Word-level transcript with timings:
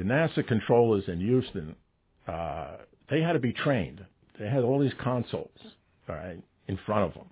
the 0.00 0.06
NASA 0.06 0.46
controllers 0.46 1.04
in 1.08 1.20
Houston, 1.20 1.76
uh, 2.26 2.76
they 3.10 3.20
had 3.20 3.34
to 3.34 3.38
be 3.38 3.52
trained. 3.52 4.02
They 4.38 4.48
had 4.48 4.64
all 4.64 4.80
these 4.80 4.94
consoles, 5.02 5.50
all 6.08 6.14
right, 6.14 6.42
in 6.68 6.78
front 6.86 7.04
of 7.04 7.12
them. 7.12 7.26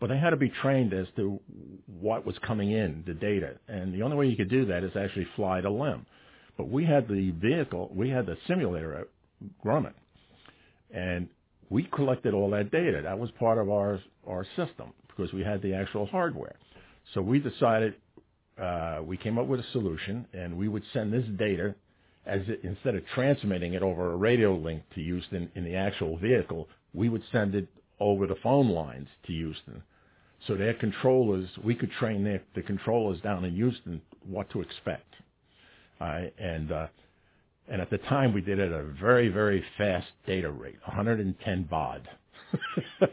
But 0.00 0.08
they 0.08 0.18
had 0.18 0.30
to 0.30 0.36
be 0.36 0.48
trained 0.48 0.92
as 0.92 1.06
to 1.14 1.38
what 2.00 2.26
was 2.26 2.36
coming 2.44 2.72
in, 2.72 3.04
the 3.06 3.14
data. 3.14 3.54
And 3.68 3.94
the 3.94 4.02
only 4.02 4.16
way 4.16 4.26
you 4.26 4.36
could 4.36 4.50
do 4.50 4.66
that 4.66 4.82
is 4.82 4.90
actually 4.96 5.28
fly 5.36 5.60
the 5.60 5.70
LEM. 5.70 6.06
But 6.56 6.68
we 6.68 6.84
had 6.84 7.06
the 7.06 7.30
vehicle, 7.30 7.88
we 7.94 8.10
had 8.10 8.26
the 8.26 8.36
simulator 8.48 8.96
at 8.96 9.06
Grumman. 9.64 9.94
And 10.90 11.28
we 11.70 11.84
collected 11.84 12.34
all 12.34 12.50
that 12.50 12.72
data. 12.72 13.00
That 13.04 13.20
was 13.20 13.30
part 13.38 13.58
of 13.58 13.70
our, 13.70 14.00
our 14.26 14.44
system 14.56 14.92
because 15.06 15.32
we 15.32 15.44
had 15.44 15.62
the 15.62 15.72
actual 15.72 16.06
hardware. 16.06 16.56
So 17.14 17.22
we 17.22 17.38
decided, 17.38 17.94
uh, 18.60 19.02
we 19.04 19.16
came 19.16 19.38
up 19.38 19.46
with 19.46 19.60
a 19.60 19.66
solution 19.70 20.26
and 20.32 20.56
we 20.58 20.66
would 20.66 20.82
send 20.92 21.12
this 21.12 21.24
data 21.38 21.76
as 22.28 22.42
it, 22.48 22.60
instead 22.62 22.94
of 22.94 23.02
transmitting 23.14 23.74
it 23.74 23.82
over 23.82 24.12
a 24.12 24.16
radio 24.16 24.54
link 24.54 24.82
to 24.94 25.02
Houston 25.02 25.50
in 25.54 25.64
the 25.64 25.74
actual 25.74 26.16
vehicle, 26.18 26.68
we 26.92 27.08
would 27.08 27.22
send 27.32 27.54
it 27.54 27.68
over 28.00 28.26
the 28.26 28.36
phone 28.42 28.68
lines 28.68 29.08
to 29.26 29.32
Houston. 29.32 29.82
So 30.46 30.54
their 30.54 30.74
controllers, 30.74 31.48
we 31.64 31.74
could 31.74 31.90
train 31.92 32.22
their, 32.24 32.42
the 32.54 32.62
controllers 32.62 33.20
down 33.20 33.44
in 33.44 33.54
Houston 33.54 34.00
what 34.24 34.50
to 34.50 34.60
expect. 34.60 35.14
And, 36.00 36.70
uh, 36.70 36.86
and 37.68 37.82
at 37.82 37.90
the 37.90 37.98
time 37.98 38.32
we 38.32 38.40
did 38.40 38.58
it 38.58 38.72
at 38.72 38.80
a 38.80 38.94
very, 39.00 39.28
very 39.28 39.64
fast 39.76 40.06
data 40.26 40.50
rate, 40.50 40.78
110 40.84 41.62
baud 41.64 42.08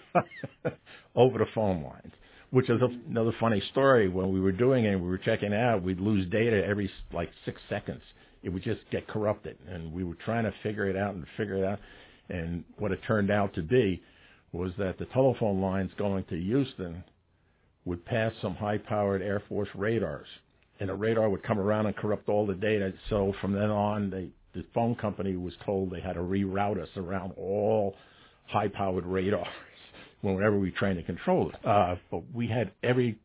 over 1.15 1.39
the 1.39 1.47
phone 1.55 1.83
lines, 1.83 2.13
which 2.51 2.69
is 2.69 2.79
another 3.09 3.33
funny 3.39 3.61
story. 3.71 4.07
When 4.07 4.31
we 4.31 4.39
were 4.39 4.51
doing 4.51 4.85
it, 4.85 4.95
we 4.95 5.09
were 5.09 5.17
checking 5.17 5.53
out, 5.53 5.81
we'd 5.81 5.99
lose 5.99 6.29
data 6.29 6.63
every 6.65 6.89
like 7.11 7.31
six 7.43 7.59
seconds. 7.69 8.01
It 8.45 8.53
would 8.53 8.63
just 8.63 8.81
get 8.91 9.07
corrupted. 9.07 9.57
And 9.67 9.91
we 9.91 10.03
were 10.03 10.15
trying 10.23 10.43
to 10.43 10.53
figure 10.61 10.87
it 10.87 10.95
out 10.95 11.15
and 11.15 11.25
figure 11.35 11.57
it 11.57 11.65
out. 11.65 11.79
And 12.29 12.63
what 12.77 12.91
it 12.91 12.99
turned 13.07 13.31
out 13.31 13.55
to 13.55 13.63
be 13.63 14.01
was 14.53 14.71
that 14.77 14.99
the 14.99 15.05
telephone 15.05 15.61
lines 15.61 15.91
going 15.97 16.23
to 16.25 16.39
Houston 16.39 17.03
would 17.85 18.05
pass 18.05 18.31
some 18.41 18.53
high-powered 18.55 19.23
Air 19.23 19.41
Force 19.49 19.69
radars, 19.75 20.27
and 20.79 20.89
the 20.89 20.93
radar 20.93 21.29
would 21.29 21.43
come 21.43 21.59
around 21.59 21.87
and 21.87 21.95
corrupt 21.95 22.29
all 22.29 22.45
the 22.45 22.53
data. 22.53 22.93
So 23.09 23.33
from 23.41 23.53
then 23.53 23.71
on, 23.71 24.11
they, 24.11 24.29
the 24.53 24.65
phone 24.75 24.95
company 24.95 25.35
was 25.35 25.53
told 25.65 25.89
they 25.89 26.01
had 26.01 26.13
to 26.13 26.19
reroute 26.19 26.81
us 26.81 26.89
around 26.97 27.33
all 27.37 27.95
high-powered 28.47 29.05
radars 29.05 29.47
whenever 30.21 30.57
we 30.57 30.69
trained 30.69 30.99
a 30.99 31.03
controller. 31.03 31.53
Uh, 31.65 31.95
but 32.11 32.21
we 32.33 32.47
had 32.47 32.71
every 32.83 33.17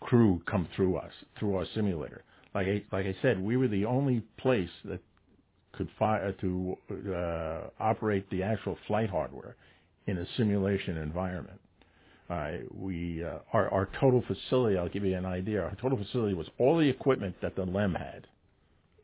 crew 0.00 0.40
come 0.48 0.68
through 0.76 0.96
us 0.96 1.12
through 1.40 1.56
our 1.56 1.66
simulator. 1.74 2.22
Like 2.54 2.66
I, 2.66 2.84
like 2.92 3.06
I 3.06 3.14
said, 3.22 3.42
we 3.42 3.56
were 3.56 3.68
the 3.68 3.84
only 3.84 4.22
place 4.38 4.70
that 4.84 5.00
could 5.72 5.88
fire 5.98 6.32
to 6.32 6.76
uh, 6.90 7.68
operate 7.78 8.28
the 8.30 8.42
actual 8.42 8.76
flight 8.86 9.10
hardware 9.10 9.56
in 10.06 10.18
a 10.18 10.26
simulation 10.36 10.96
environment. 10.96 11.60
Uh, 12.28 12.50
we 12.74 13.24
uh, 13.24 13.38
our 13.52 13.68
our 13.70 13.88
total 14.00 14.22
facility. 14.26 14.76
I'll 14.76 14.88
give 14.88 15.04
you 15.04 15.16
an 15.16 15.24
idea. 15.24 15.62
Our 15.62 15.76
total 15.80 15.96
facility 15.96 16.34
was 16.34 16.48
all 16.58 16.76
the 16.76 16.88
equipment 16.88 17.36
that 17.40 17.56
the 17.56 17.64
LEM 17.64 17.94
had, 17.94 18.26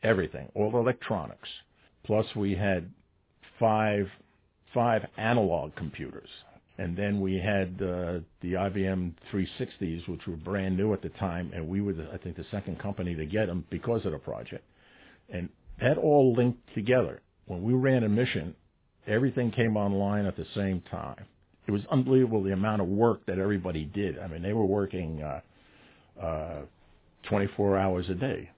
everything, 0.03 0.51
all 0.55 0.71
the 0.71 0.79
electronics. 0.79 1.49
Plus, 2.05 2.27
we 2.37 2.55
had 2.55 2.91
five 3.59 4.09
five 4.75 5.07
analog 5.17 5.75
computers, 5.77 6.29
and 6.79 6.97
then 6.97 7.21
we 7.21 7.35
had 7.35 7.81
uh, 7.81 8.21
the 8.41 8.55
IBM 8.55 9.13
360s, 9.33 10.09
which 10.09 10.27
were 10.27 10.37
brand 10.37 10.77
new 10.77 10.93
at 10.93 11.03
the 11.03 11.11
time, 11.11 11.53
and 11.55 11.69
we 11.69 11.81
were, 11.81 11.93
the, 11.93 12.09
I 12.13 12.19
think, 12.19 12.37
the 12.37 12.47
second 12.51 12.81
company 12.81 13.15
to 13.15 13.27
get 13.27 13.47
them 13.47 13.65
because 13.71 14.05
of 14.05 14.13
the 14.13 14.19
project. 14.19 14.65
And 15.31 15.49
that 15.81 15.99
all 15.99 16.35
linked 16.37 16.75
together. 16.75 17.21
When 17.47 17.63
we 17.63 17.75
ran 17.75 18.05
a 18.05 18.09
mission, 18.09 18.55
everything 19.07 19.53
came 19.53 19.77
online 19.77 20.27
at 20.27 20.37
the 20.37 20.47
same 20.55 20.83
time 20.91 21.27
it 21.67 21.71
was 21.71 21.83
unbelievable 21.91 22.43
the 22.43 22.53
amount 22.53 22.83
of 22.83 22.89
work 22.89 23.25
that 23.27 23.39
everybody 23.39 23.85
did. 23.85 24.19
I 24.19 24.27
mean, 24.27 24.43
they 24.43 24.53
were 24.53 24.67
working 24.67 25.23
uh, 25.23 25.41
uh, 26.21 26.61
24 27.29 27.79
hours 27.79 28.07
a 28.11 28.15
day. 28.15 28.51